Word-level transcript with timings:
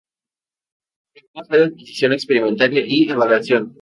La 1.13 1.21
primera 1.21 1.45
fue 1.47 1.57
de 1.59 1.63
adquisición, 1.65 2.13
experimentación 2.13 2.85
y 2.87 3.03
evaluación. 3.11 3.69